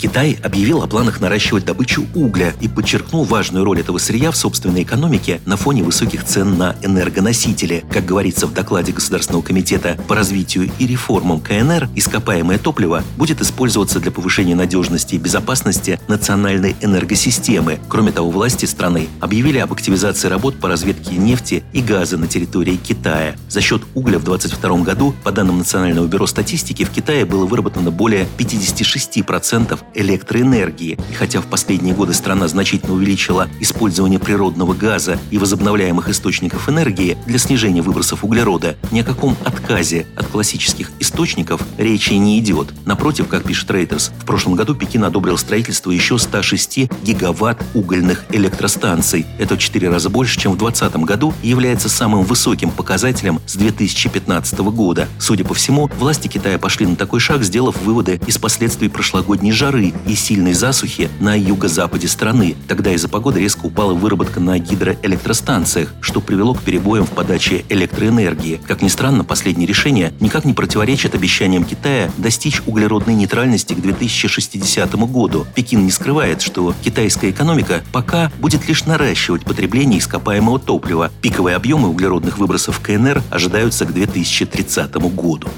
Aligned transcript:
Китай 0.00 0.38
объявил 0.42 0.82
о 0.82 0.86
планах 0.86 1.20
наращивать 1.20 1.66
добычу 1.66 2.06
угля 2.14 2.54
и 2.62 2.68
подчеркнул 2.68 3.24
важную 3.24 3.66
роль 3.66 3.80
этого 3.80 3.98
сырья 3.98 4.30
в 4.30 4.36
собственной 4.36 4.82
экономике 4.82 5.42
на 5.44 5.58
фоне 5.58 5.82
высоких 5.82 6.24
цен 6.24 6.56
на 6.56 6.74
энергоносители. 6.80 7.84
Как 7.92 8.06
говорится 8.06 8.46
в 8.46 8.54
докладе 8.54 8.92
Государственного 8.92 9.42
комитета 9.42 9.98
по 10.08 10.14
развитию 10.14 10.70
и 10.78 10.86
реформам 10.86 11.42
КНР, 11.42 11.90
ископаемое 11.94 12.56
топливо 12.56 13.04
будет 13.18 13.42
использоваться 13.42 14.00
для 14.00 14.10
повышения 14.10 14.54
надежности 14.54 15.16
и 15.16 15.18
безопасности 15.18 16.00
национальной 16.08 16.76
энергосистемы. 16.80 17.78
Кроме 17.90 18.12
того, 18.12 18.30
власти 18.30 18.64
страны 18.64 19.06
объявили 19.20 19.58
об 19.58 19.70
активизации 19.74 20.28
работ 20.28 20.58
по 20.58 20.68
разведке 20.68 21.16
нефти 21.16 21.62
и 21.74 21.82
газа 21.82 22.16
на 22.16 22.26
территории 22.26 22.76
Китая. 22.76 23.36
За 23.50 23.60
счет 23.60 23.82
угля 23.94 24.18
в 24.18 24.24
2022 24.24 24.78
году, 24.78 25.14
по 25.24 25.30
данным 25.30 25.58
Национального 25.58 26.06
бюро 26.06 26.26
статистики, 26.26 26.86
в 26.86 26.90
Китае 26.90 27.26
было 27.26 27.44
выработано 27.44 27.90
более 27.90 28.26
56% 28.38 29.78
электроэнергии. 29.94 30.98
И 31.10 31.14
хотя 31.14 31.40
в 31.40 31.46
последние 31.46 31.94
годы 31.94 32.14
страна 32.14 32.48
значительно 32.48 32.94
увеличила 32.94 33.48
использование 33.60 34.18
природного 34.18 34.74
газа 34.74 35.18
и 35.30 35.38
возобновляемых 35.38 36.08
источников 36.08 36.68
энергии 36.68 37.16
для 37.26 37.38
снижения 37.38 37.82
выбросов 37.82 38.24
углерода, 38.24 38.76
ни 38.90 39.00
о 39.00 39.04
каком 39.04 39.36
отказе 39.44 40.06
от 40.16 40.26
классических 40.26 40.90
источников 41.00 41.62
речи 41.78 42.12
не 42.12 42.38
идет. 42.38 42.68
Напротив, 42.86 43.28
как 43.28 43.44
пишет 43.44 43.70
Reuters, 43.70 44.12
в 44.20 44.24
прошлом 44.24 44.54
году 44.54 44.74
Пекин 44.74 45.04
одобрил 45.04 45.36
строительство 45.38 45.90
еще 45.90 46.18
106 46.18 46.90
гигаватт 47.02 47.62
угольных 47.74 48.24
электростанций. 48.30 49.26
Это 49.38 49.56
в 49.56 49.58
4 49.58 49.88
раза 49.88 50.08
больше, 50.10 50.38
чем 50.38 50.52
в 50.52 50.58
2020 50.58 51.04
году 51.04 51.34
и 51.42 51.48
является 51.48 51.88
самым 51.88 52.22
высоким 52.22 52.70
показателем 52.70 53.40
с 53.46 53.56
2015 53.56 54.58
года. 54.60 55.08
Судя 55.18 55.44
по 55.44 55.54
всему, 55.54 55.90
власти 55.98 56.28
Китая 56.28 56.58
пошли 56.58 56.86
на 56.86 56.96
такой 56.96 57.20
шаг, 57.20 57.42
сделав 57.42 57.80
выводы 57.82 58.20
из 58.26 58.38
последствий 58.38 58.88
прошлогодней 58.88 59.52
жары 59.52 59.79
жары 59.80 59.92
и 60.06 60.14
сильной 60.14 60.52
засухи 60.52 61.10
на 61.20 61.34
юго-западе 61.34 62.08
страны. 62.08 62.56
Тогда 62.68 62.92
из-за 62.92 63.08
погоды 63.08 63.40
резко 63.40 63.66
упала 63.66 63.94
выработка 63.94 64.40
на 64.40 64.58
гидроэлектростанциях, 64.58 65.94
что 66.00 66.20
привело 66.20 66.54
к 66.54 66.62
перебоям 66.62 67.06
в 67.06 67.10
подаче 67.10 67.64
электроэнергии. 67.68 68.60
Как 68.66 68.82
ни 68.82 68.88
странно, 68.88 69.24
последнее 69.24 69.66
решение 69.66 70.12
никак 70.20 70.44
не 70.44 70.52
противоречит 70.52 71.14
обещаниям 71.14 71.64
Китая 71.64 72.10
достичь 72.18 72.62
углеродной 72.66 73.14
нейтральности 73.14 73.74
к 73.74 73.80
2060 73.80 74.94
году. 75.10 75.46
Пекин 75.54 75.84
не 75.84 75.90
скрывает, 75.90 76.42
что 76.42 76.74
китайская 76.82 77.30
экономика 77.30 77.82
пока 77.92 78.30
будет 78.38 78.68
лишь 78.68 78.84
наращивать 78.84 79.44
потребление 79.44 80.00
ископаемого 80.00 80.58
топлива. 80.58 81.10
Пиковые 81.22 81.56
объемы 81.56 81.88
углеродных 81.88 82.38
выбросов 82.38 82.80
КНР 82.80 83.22
ожидаются 83.30 83.86
к 83.86 83.92
2030 83.92 84.94
году. 85.14 85.48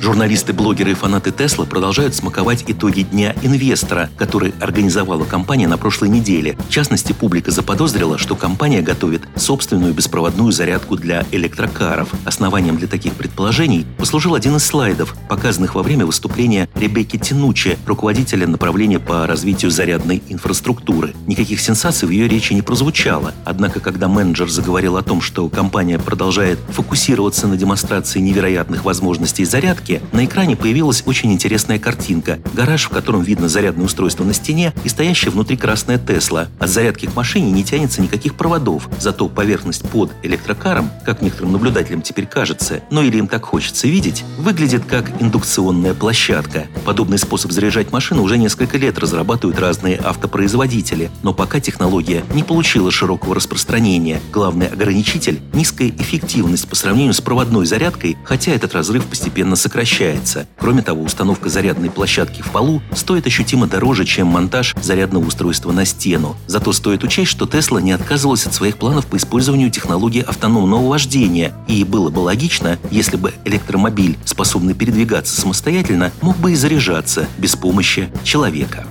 Журналисты, 0.00 0.52
блогеры 0.52 0.92
и 0.92 0.94
фанаты 0.94 1.32
Тесла 1.32 1.64
продолжают 1.64 2.14
смаковать 2.14 2.64
итоги 2.68 3.02
Дня 3.02 3.34
инвестора, 3.42 4.10
который 4.16 4.54
организовала 4.60 5.24
компания 5.24 5.66
на 5.66 5.76
прошлой 5.76 6.08
неделе. 6.08 6.56
В 6.68 6.70
частности, 6.70 7.12
публика 7.12 7.50
заподозрила, 7.50 8.16
что 8.16 8.36
компания 8.36 8.80
готовит 8.80 9.22
собственную 9.34 9.92
беспроводную 9.92 10.52
зарядку 10.52 10.96
для 10.96 11.26
электрокаров. 11.32 12.10
Основанием 12.24 12.76
для 12.76 12.86
таких 12.86 13.14
предположений 13.14 13.86
послужил 13.98 14.36
один 14.36 14.56
из 14.56 14.64
слайдов, 14.64 15.16
показанных 15.28 15.74
во 15.74 15.82
время 15.82 16.06
выступления 16.06 16.68
Ребекки 16.76 17.18
Тинучи, 17.18 17.76
руководителя 17.84 18.46
направления 18.46 19.00
по 19.00 19.26
развитию 19.26 19.72
зарядной 19.72 20.22
инфраструктуры. 20.28 21.12
Никаких 21.26 21.60
сенсаций 21.60 22.06
в 22.06 22.12
ее 22.12 22.28
речи 22.28 22.52
не 22.52 22.62
прозвучало. 22.62 23.34
Однако, 23.44 23.80
когда 23.80 24.06
менеджер 24.06 24.48
заговорил 24.48 24.96
о 24.96 25.02
том, 25.02 25.20
что 25.20 25.48
компания 25.48 25.98
продолжает 25.98 26.60
фокусироваться 26.70 27.48
на 27.48 27.56
демонстрации 27.56 28.20
невероятных 28.20 28.84
возможностей 28.84 29.44
зарядки, 29.44 29.87
на 30.12 30.24
экране 30.24 30.56
появилась 30.56 31.02
очень 31.06 31.32
интересная 31.32 31.78
картинка. 31.78 32.38
Гараж, 32.52 32.84
в 32.84 32.90
котором 32.90 33.22
видно 33.22 33.48
зарядное 33.48 33.86
устройство 33.86 34.24
на 34.24 34.34
стене 34.34 34.72
и 34.84 34.88
стоящая 34.88 35.30
внутри 35.30 35.56
красная 35.56 35.98
Тесла. 35.98 36.48
От 36.58 36.68
зарядки 36.68 37.06
к 37.06 37.16
машине 37.16 37.50
не 37.50 37.64
тянется 37.64 38.02
никаких 38.02 38.34
проводов, 38.34 38.88
зато 39.00 39.28
поверхность 39.28 39.82
под 39.88 40.12
электрокаром, 40.22 40.90
как 41.04 41.22
некоторым 41.22 41.52
наблюдателям 41.52 42.02
теперь 42.02 42.26
кажется, 42.26 42.82
но 42.90 43.02
или 43.02 43.18
им 43.18 43.28
так 43.28 43.44
хочется 43.44 43.88
видеть, 43.88 44.24
выглядит 44.38 44.84
как 44.84 45.10
индукционная 45.20 45.94
площадка. 45.94 46.66
Подобный 46.84 47.18
способ 47.18 47.52
заряжать 47.52 47.92
машину 47.92 48.22
уже 48.22 48.38
несколько 48.38 48.78
лет 48.78 48.98
разрабатывают 48.98 49.58
разные 49.58 49.96
автопроизводители, 49.96 51.10
но 51.22 51.32
пока 51.32 51.60
технология 51.60 52.24
не 52.34 52.42
получила 52.42 52.90
широкого 52.90 53.34
распространения. 53.34 54.20
Главный 54.32 54.66
ограничитель– 54.66 55.40
низкая 55.52 55.88
эффективность 55.88 56.68
по 56.68 56.76
сравнению 56.76 57.14
с 57.14 57.20
проводной 57.20 57.66
зарядкой, 57.66 58.16
хотя 58.24 58.52
этот 58.52 58.74
разрыв 58.74 59.06
постепенно 59.06 59.56
сокращается 59.56 59.77
сокращается. 59.78 60.48
Кроме 60.58 60.82
того, 60.82 61.02
установка 61.02 61.48
зарядной 61.48 61.88
площадки 61.88 62.42
в 62.42 62.50
полу 62.50 62.82
стоит 62.96 63.28
ощутимо 63.28 63.68
дороже, 63.68 64.04
чем 64.04 64.26
монтаж 64.26 64.74
зарядного 64.82 65.24
устройства 65.24 65.70
на 65.70 65.84
стену. 65.84 66.36
Зато 66.48 66.72
стоит 66.72 67.04
учесть, 67.04 67.30
что 67.30 67.46
Тесла 67.46 67.80
не 67.80 67.92
отказывалась 67.92 68.44
от 68.46 68.54
своих 68.54 68.76
планов 68.76 69.06
по 69.06 69.16
использованию 69.16 69.70
технологии 69.70 70.22
автономного 70.22 70.88
вождения, 70.88 71.52
и 71.68 71.84
было 71.84 72.10
бы 72.10 72.18
логично, 72.18 72.76
если 72.90 73.16
бы 73.16 73.32
электромобиль, 73.44 74.18
способный 74.24 74.74
передвигаться 74.74 75.40
самостоятельно, 75.40 76.10
мог 76.22 76.36
бы 76.38 76.52
и 76.52 76.56
заряжаться 76.56 77.28
без 77.38 77.54
помощи 77.54 78.08
человека. 78.24 78.84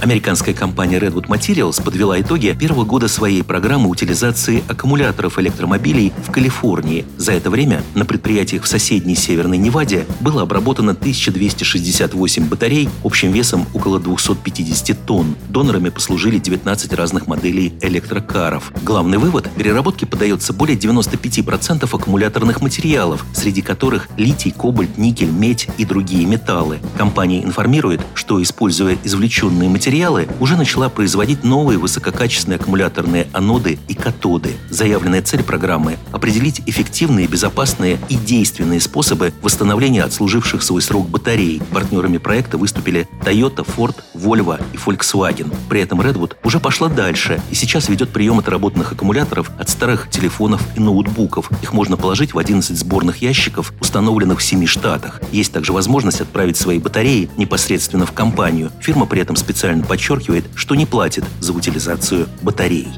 Американская 0.00 0.54
компания 0.54 0.98
Redwood 0.98 1.26
Materials 1.26 1.82
подвела 1.82 2.20
итоги 2.20 2.56
первого 2.58 2.84
года 2.84 3.08
своей 3.08 3.42
программы 3.42 3.88
утилизации 3.88 4.62
аккумуляторов 4.68 5.40
электромобилей 5.40 6.12
в 6.24 6.30
Калифорнии. 6.30 7.04
За 7.16 7.32
это 7.32 7.50
время 7.50 7.82
на 7.94 8.04
предприятиях 8.04 8.62
в 8.62 8.68
соседней 8.68 9.16
Северной 9.16 9.58
Неваде 9.58 10.06
было 10.20 10.42
обработано 10.42 10.92
1268 10.92 12.48
батарей 12.48 12.88
общим 13.02 13.32
весом 13.32 13.66
около 13.74 13.98
250 13.98 15.04
тонн. 15.04 15.34
Донорами 15.48 15.88
послужили 15.88 16.38
19 16.38 16.92
разных 16.92 17.26
моделей 17.26 17.74
электрокаров. 17.82 18.72
Главный 18.84 19.18
вывод– 19.18 19.48
переработке 19.58 20.06
подается 20.06 20.52
более 20.52 20.78
95% 20.78 21.88
аккумуляторных 21.92 22.60
материалов, 22.60 23.26
среди 23.34 23.62
которых 23.62 24.08
литий, 24.16 24.52
кобальт, 24.52 24.96
никель, 24.96 25.30
медь 25.30 25.68
и 25.76 25.84
другие 25.84 26.24
металлы. 26.24 26.78
Компания 26.96 27.42
информирует, 27.42 28.00
что, 28.14 28.40
используя 28.40 28.96
извлеченные 29.02 29.68
материалы, 29.68 29.87
материалы 29.88 30.28
уже 30.38 30.54
начала 30.58 30.90
производить 30.90 31.44
новые 31.44 31.78
высококачественные 31.78 32.56
аккумуляторные 32.56 33.26
аноды 33.32 33.78
и 33.88 33.94
катоды. 33.94 34.52
Заявленная 34.68 35.22
цель 35.22 35.42
программы– 35.42 35.96
определить 36.12 36.60
эффективные, 36.66 37.26
безопасные 37.26 37.98
и 38.10 38.16
действенные 38.16 38.80
способы 38.80 39.32
восстановления 39.40 40.02
отслуживших 40.02 40.62
свой 40.62 40.82
срок 40.82 41.08
батарей. 41.08 41.62
Партнерами 41.72 42.18
проекта 42.18 42.58
выступили 42.58 43.08
Toyota, 43.24 43.66
Ford, 43.66 43.94
Volvo 44.14 44.62
и 44.74 44.76
Volkswagen. 44.76 45.56
При 45.70 45.80
этом 45.80 46.02
Redwood 46.02 46.36
уже 46.44 46.60
пошла 46.60 46.90
дальше 46.90 47.40
и 47.50 47.54
сейчас 47.54 47.88
ведет 47.88 48.10
прием 48.10 48.38
отработанных 48.40 48.92
аккумуляторов 48.92 49.50
от 49.58 49.70
старых 49.70 50.10
телефонов 50.10 50.60
и 50.76 50.80
ноутбуков. 50.80 51.50
Их 51.62 51.72
можно 51.72 51.96
положить 51.96 52.34
в 52.34 52.38
11 52.38 52.76
сборных 52.76 53.22
ящиков, 53.22 53.72
установленных 53.80 54.40
в 54.40 54.42
7 54.42 54.66
штатах. 54.66 55.22
Есть 55.32 55.54
также 55.54 55.72
возможность 55.72 56.20
отправить 56.20 56.58
свои 56.58 56.78
батареи 56.78 57.30
непосредственно 57.38 58.04
в 58.04 58.12
компанию. 58.12 58.70
Фирма 58.82 59.06
при 59.06 59.22
этом 59.22 59.34
специально 59.34 59.77
подчеркивает, 59.82 60.44
что 60.54 60.74
не 60.74 60.86
платит 60.86 61.24
за 61.40 61.52
утилизацию 61.52 62.28
батарей. 62.42 62.88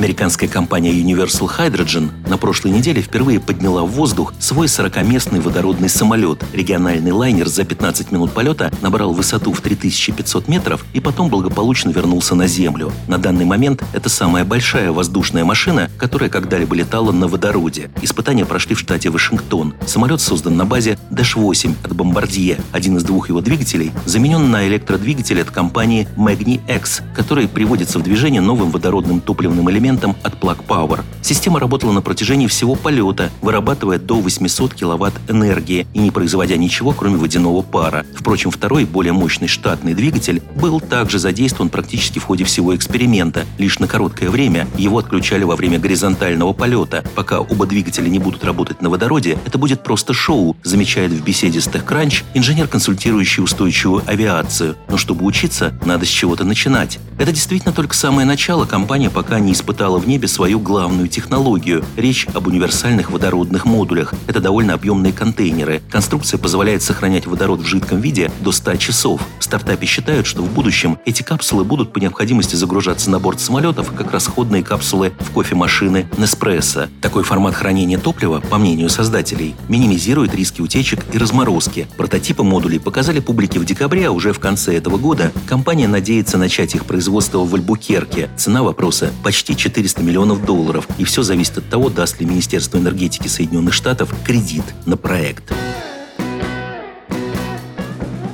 Американская 0.00 0.48
компания 0.48 0.92
Universal 0.92 1.50
Hydrogen 1.58 2.08
на 2.26 2.38
прошлой 2.38 2.70
неделе 2.70 3.02
впервые 3.02 3.38
подняла 3.38 3.82
в 3.82 3.90
воздух 3.90 4.32
свой 4.38 4.66
40-местный 4.66 5.42
водородный 5.42 5.90
самолет. 5.90 6.42
Региональный 6.54 7.12
лайнер 7.12 7.48
за 7.48 7.66
15 7.66 8.10
минут 8.10 8.32
полета 8.32 8.72
набрал 8.80 9.12
высоту 9.12 9.52
в 9.52 9.60
3500 9.60 10.48
метров 10.48 10.86
и 10.94 11.00
потом 11.00 11.28
благополучно 11.28 11.90
вернулся 11.90 12.34
на 12.34 12.46
Землю. 12.46 12.92
На 13.08 13.18
данный 13.18 13.44
момент 13.44 13.84
это 13.92 14.08
самая 14.08 14.46
большая 14.46 14.90
воздушная 14.90 15.44
машина, 15.44 15.90
которая 15.98 16.30
когда-либо 16.30 16.74
летала 16.74 17.12
на 17.12 17.28
водороде. 17.28 17.90
Испытания 18.00 18.46
прошли 18.46 18.74
в 18.74 18.78
штате 18.78 19.10
Вашингтон. 19.10 19.74
Самолет 19.84 20.22
создан 20.22 20.56
на 20.56 20.64
базе 20.64 20.98
Dash-8 21.10 21.74
от 21.84 21.92
Bombardier. 21.92 22.58
Один 22.72 22.96
из 22.96 23.04
двух 23.04 23.28
его 23.28 23.42
двигателей 23.42 23.92
заменен 24.06 24.50
на 24.50 24.66
электродвигатель 24.66 25.42
от 25.42 25.50
компании 25.50 26.08
Magni 26.16 26.58
X, 26.74 27.02
который 27.14 27.48
приводится 27.48 27.98
в 27.98 28.02
движение 28.02 28.40
новым 28.40 28.70
водородным 28.70 29.20
топливным 29.20 29.68
элементом 29.68 29.89
элементом 29.90 30.16
от 30.22 30.34
Plug 30.34 30.64
Power. 30.66 31.00
Система 31.22 31.60
работала 31.60 31.92
на 31.92 32.00
протяжении 32.00 32.46
всего 32.46 32.74
полета, 32.74 33.30
вырабатывая 33.42 33.98
до 33.98 34.14
800 34.20 34.74
киловатт 34.74 35.14
энергии 35.28 35.86
и 35.94 35.98
не 35.98 36.10
производя 36.10 36.56
ничего, 36.56 36.92
кроме 36.92 37.16
водяного 37.16 37.62
пара. 37.62 38.06
Впрочем, 38.14 38.50
второй, 38.50 38.84
более 38.84 39.12
мощный 39.12 39.48
штатный 39.48 39.94
двигатель 39.94 40.42
был 40.56 40.80
также 40.80 41.18
задействован 41.18 41.70
практически 41.70 42.18
в 42.18 42.24
ходе 42.24 42.44
всего 42.44 42.74
эксперимента. 42.74 43.44
Лишь 43.58 43.78
на 43.78 43.86
короткое 43.86 44.30
время 44.30 44.66
его 44.76 44.98
отключали 44.98 45.44
во 45.44 45.56
время 45.56 45.78
горизонтального 45.78 46.52
полета. 46.52 47.04
Пока 47.14 47.40
оба 47.40 47.66
двигателя 47.66 48.08
не 48.08 48.18
будут 48.18 48.44
работать 48.44 48.80
на 48.80 48.90
водороде, 48.90 49.38
это 49.44 49.58
будет 49.58 49.82
просто 49.82 50.14
шоу, 50.14 50.56
замечает 50.62 51.10
в 51.12 51.22
беседе 51.22 51.60
с 51.60 51.66
TechCrunch 51.66 52.24
инженер, 52.34 52.68
консультирующий 52.68 53.42
устойчивую 53.42 54.02
авиацию. 54.06 54.76
Но 54.88 54.96
чтобы 54.96 55.24
учиться, 55.24 55.74
надо 55.84 56.06
с 56.06 56.08
чего-то 56.08 56.44
начинать. 56.44 56.98
Это 57.18 57.32
действительно 57.32 57.72
только 57.72 57.94
самое 57.94 58.26
начало. 58.26 58.64
Компания 58.64 59.10
пока 59.10 59.38
не 59.40 59.52
испытала 59.52 59.79
в 59.88 60.06
небе 60.06 60.28
свою 60.28 60.60
главную 60.60 61.08
технологию. 61.08 61.84
Речь 61.96 62.26
об 62.34 62.46
универсальных 62.46 63.10
водородных 63.10 63.64
модулях. 63.64 64.14
Это 64.26 64.40
довольно 64.40 64.74
объемные 64.74 65.12
контейнеры. 65.12 65.82
Конструкция 65.90 66.38
позволяет 66.38 66.82
сохранять 66.82 67.26
водород 67.26 67.60
в 67.60 67.64
жидком 67.64 68.00
виде 68.00 68.30
до 68.40 68.52
100 68.52 68.76
часов. 68.76 69.20
В 69.38 69.44
стартапе 69.44 69.86
считают, 69.86 70.26
что 70.26 70.42
в 70.42 70.52
будущем 70.52 70.98
эти 71.06 71.22
капсулы 71.22 71.64
будут 71.64 71.92
по 71.92 71.98
необходимости 71.98 72.56
загружаться 72.56 73.10
на 73.10 73.18
борт 73.18 73.40
самолетов, 73.40 73.92
как 73.96 74.12
расходные 74.12 74.62
капсулы 74.62 75.12
в 75.18 75.30
кофемашины 75.32 76.06
Nespresso. 76.18 76.88
Такой 77.00 77.24
формат 77.24 77.54
хранения 77.54 77.98
топлива, 77.98 78.40
по 78.40 78.58
мнению 78.58 78.90
создателей, 78.90 79.54
минимизирует 79.68 80.34
риски 80.34 80.60
утечек 80.60 81.04
и 81.12 81.18
разморозки. 81.18 81.88
Прототипы 81.96 82.42
модулей 82.42 82.78
показали 82.78 83.20
публике 83.20 83.58
в 83.58 83.64
декабре, 83.64 84.08
а 84.08 84.10
уже 84.10 84.32
в 84.32 84.38
конце 84.38 84.76
этого 84.76 84.98
года 84.98 85.32
компания 85.46 85.88
надеется 85.88 86.36
начать 86.36 86.74
их 86.74 86.84
производство 86.84 87.44
в 87.44 87.54
Альбукерке. 87.54 88.28
Цена 88.36 88.62
вопроса– 88.62 89.10
почти 89.22 89.56
400 89.70 90.02
миллионов 90.02 90.44
долларов. 90.44 90.88
И 90.98 91.04
все 91.04 91.22
зависит 91.22 91.58
от 91.58 91.68
того, 91.68 91.90
даст 91.90 92.20
ли 92.20 92.26
Министерство 92.26 92.78
энергетики 92.78 93.28
Соединенных 93.28 93.72
Штатов 93.72 94.12
кредит 94.24 94.64
на 94.84 94.96
проект. 94.96 95.52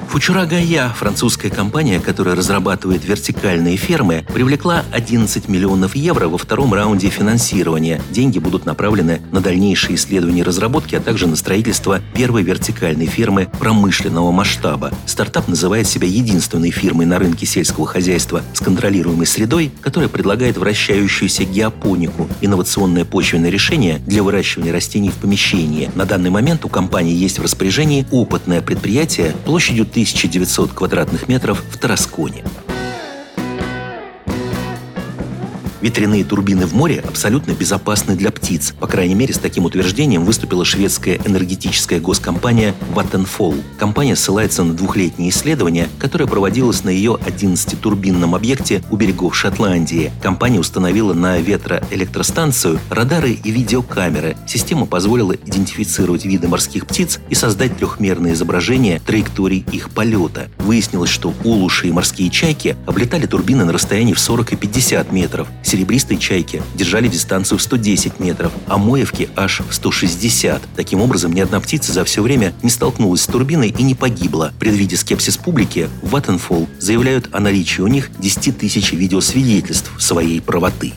Фучура 0.08 0.46
Гая, 0.46 0.88
французская 0.96 1.50
компания, 1.50 2.00
которая 2.00 2.36
разрабатывает 2.36 3.04
вертикальные 3.04 3.76
фермы, 3.76 4.24
привлекла 4.32 4.84
11 4.92 5.48
миллионов 5.48 5.94
евро 5.94 6.28
во 6.28 6.38
втором 6.38 6.72
раунде 6.72 7.10
финансирования. 7.10 8.00
Деньги 8.10 8.38
будут 8.38 8.66
направлены 8.66 9.20
на 9.32 9.40
дальнейшие 9.40 9.96
исследования 9.96 10.40
и 10.40 10.44
разработки, 10.44 10.94
а 10.94 11.00
также 11.00 11.26
на 11.26 11.36
строительство 11.36 12.00
первой 12.14 12.44
вертикальной 12.44 13.06
фермы 13.06 13.48
промышленного 13.58 14.30
масштаба. 14.30 14.92
Стартап 15.06 15.48
называет 15.48 15.86
себя 15.86 16.06
единственной 16.06 16.70
фирмой 16.70 17.04
на 17.04 17.18
рынке 17.18 17.44
сельского 17.44 17.86
хозяйства 17.86 18.42
с 18.54 18.60
контролируемой 18.60 19.26
средой, 19.26 19.70
которая 19.82 20.08
предлагает 20.08 20.56
вращающуюся 20.56 21.44
геопонику– 21.44 22.28
инновационное 22.40 23.04
почвенное 23.04 23.50
решение 23.50 24.00
для 24.06 24.22
выращивания 24.22 24.72
растений 24.72 25.10
в 25.10 25.14
помещении. 25.14 25.90
На 25.94 26.06
данный 26.06 26.30
момент 26.30 26.64
у 26.64 26.68
компании 26.68 27.14
есть 27.14 27.38
в 27.38 27.42
распоряжении 27.42 28.06
опытное 28.10 28.62
предприятие 28.62 29.34
площадью 29.44 29.82
1000 29.82 29.95
1900 29.96 30.72
квадратных 30.74 31.26
метров 31.26 31.64
в 31.70 31.78
Тарасконе. 31.78 32.44
Ветряные 35.86 36.24
турбины 36.24 36.66
в 36.66 36.74
море 36.74 36.98
абсолютно 36.98 37.52
безопасны 37.52 38.16
для 38.16 38.32
птиц. 38.32 38.74
По 38.80 38.88
крайней 38.88 39.14
мере, 39.14 39.32
с 39.32 39.38
таким 39.38 39.66
утверждением 39.66 40.24
выступила 40.24 40.64
шведская 40.64 41.20
энергетическая 41.24 42.00
госкомпания 42.00 42.74
Vattenfall. 42.92 43.62
Компания 43.78 44.16
ссылается 44.16 44.64
на 44.64 44.74
двухлетнее 44.74 45.30
исследование, 45.30 45.88
которое 46.00 46.26
проводилось 46.26 46.82
на 46.82 46.90
ее 46.90 47.16
11-турбинном 47.24 48.34
объекте 48.34 48.82
у 48.90 48.96
берегов 48.96 49.36
Шотландии. 49.36 50.10
Компания 50.20 50.58
установила 50.58 51.14
на 51.14 51.38
ветроэлектростанцию 51.38 52.80
радары 52.90 53.34
и 53.34 53.50
видеокамеры. 53.52 54.36
Система 54.44 54.86
позволила 54.86 55.36
идентифицировать 55.36 56.24
виды 56.24 56.48
морских 56.48 56.88
птиц 56.88 57.20
и 57.30 57.36
создать 57.36 57.76
трехмерное 57.76 58.32
изображение 58.32 58.98
траекторий 59.06 59.64
их 59.70 59.90
полета. 59.90 60.48
Выяснилось, 60.58 61.10
что 61.10 61.32
улуши 61.44 61.86
и 61.86 61.92
морские 61.92 62.28
чайки 62.30 62.76
облетали 62.86 63.26
турбины 63.26 63.64
на 63.64 63.72
расстоянии 63.72 64.14
в 64.14 64.18
40 64.18 64.54
и 64.54 64.56
50 64.56 65.12
метров 65.12 65.46
серебристые 65.76 66.18
чайки 66.18 66.62
держали 66.74 67.06
дистанцию 67.06 67.58
в 67.58 67.62
110 67.62 68.18
метров, 68.18 68.50
а 68.66 68.78
моевки 68.78 69.28
аж 69.36 69.60
в 69.60 69.74
160. 69.74 70.62
Таким 70.74 71.02
образом, 71.02 71.34
ни 71.34 71.40
одна 71.40 71.60
птица 71.60 71.92
за 71.92 72.04
все 72.04 72.22
время 72.22 72.54
не 72.62 72.70
столкнулась 72.70 73.20
с 73.20 73.26
турбиной 73.26 73.74
и 73.76 73.82
не 73.82 73.94
погибла. 73.94 74.54
Предвидя 74.58 74.96
скепсис 74.96 75.36
публики, 75.36 75.90
Vattenfall 76.02 76.66
заявляют 76.78 77.28
о 77.32 77.40
наличии 77.40 77.82
у 77.82 77.88
них 77.88 78.10
10 78.18 78.56
тысяч 78.56 78.92
видеосвидетельств 78.92 79.92
своей 79.98 80.40
правоты. 80.40 80.94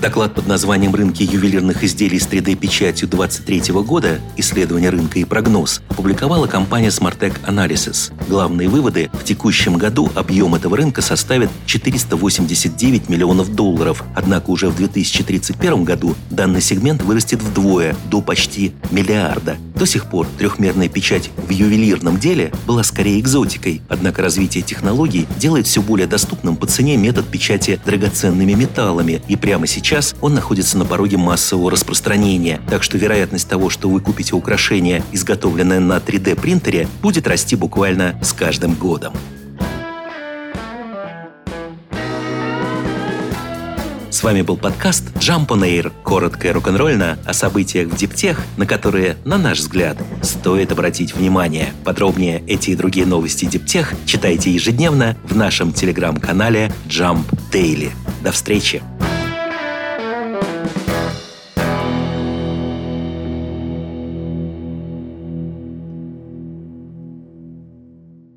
Доклад 0.00 0.34
под 0.34 0.46
названием 0.46 0.94
«Рынки 0.94 1.22
ювелирных 1.22 1.84
изделий 1.84 2.18
с 2.18 2.26
3D-печатью 2.26 3.06
2023 3.06 3.74
года. 3.82 4.18
Исследование 4.38 4.88
рынка 4.88 5.18
и 5.18 5.24
прогноз» 5.24 5.82
опубликовала 5.90 6.46
компания 6.46 6.88
Smartech 6.88 7.34
Analysis. 7.46 8.10
Главные 8.26 8.70
выводы– 8.70 9.10
в 9.12 9.24
текущем 9.24 9.76
году 9.76 10.10
объем 10.14 10.54
этого 10.54 10.78
рынка 10.78 11.02
составит 11.02 11.50
489 11.66 13.10
миллионов 13.10 13.54
долларов, 13.54 14.02
однако 14.14 14.48
уже 14.48 14.70
в 14.70 14.76
2031 14.76 15.84
году 15.84 16.16
данный 16.30 16.62
сегмент 16.62 17.02
вырастет 17.02 17.42
вдвое, 17.42 17.94
до 18.10 18.22
почти 18.22 18.72
миллиарда. 18.90 19.58
До 19.74 19.84
сих 19.84 20.06
пор 20.06 20.26
трехмерная 20.38 20.88
печать 20.88 21.30
в 21.36 21.50
ювелирном 21.50 22.18
деле 22.18 22.52
была 22.66 22.84
скорее 22.84 23.20
экзотикой, 23.20 23.82
однако 23.90 24.22
развитие 24.22 24.62
технологий 24.62 25.26
делает 25.38 25.66
все 25.66 25.82
более 25.82 26.06
доступным 26.06 26.56
по 26.56 26.66
цене 26.66 26.96
метод 26.96 27.26
печати 27.26 27.78
драгоценными 27.84 28.54
металлами, 28.54 29.20
и 29.28 29.36
прямо 29.36 29.66
сейчас 29.66 29.89
сейчас 29.90 30.14
он 30.20 30.34
находится 30.34 30.78
на 30.78 30.84
пороге 30.84 31.16
массового 31.16 31.68
распространения, 31.68 32.60
так 32.70 32.84
что 32.84 32.96
вероятность 32.96 33.48
того, 33.48 33.70
что 33.70 33.88
вы 33.88 34.00
купите 34.00 34.36
украшение, 34.36 35.02
изготовленное 35.10 35.80
на 35.80 35.96
3D-принтере, 35.96 36.86
будет 37.02 37.26
расти 37.26 37.56
буквально 37.56 38.16
с 38.22 38.32
каждым 38.32 38.74
годом. 38.74 39.12
С 44.10 44.22
вами 44.22 44.42
был 44.42 44.56
подкаст 44.56 45.08
Jump 45.16 45.48
on 45.48 45.62
Air. 45.62 45.92
Коротко 46.04 46.46
и 46.46 46.52
рок-н-ролльно 46.52 47.18
о 47.26 47.32
событиях 47.32 47.88
в 47.88 47.96
диптех, 47.96 48.40
на 48.58 48.66
которые, 48.66 49.16
на 49.24 49.38
наш 49.38 49.58
взгляд, 49.58 49.96
стоит 50.22 50.70
обратить 50.70 51.16
внимание. 51.16 51.72
Подробнее 51.84 52.44
эти 52.46 52.70
и 52.70 52.76
другие 52.76 53.06
новости 53.06 53.46
диптех 53.46 53.94
читайте 54.06 54.52
ежедневно 54.52 55.16
в 55.24 55.34
нашем 55.34 55.72
телеграм-канале 55.72 56.72
Jump 56.86 57.24
Daily. 57.50 57.90
До 58.22 58.30
встречи! 58.30 58.82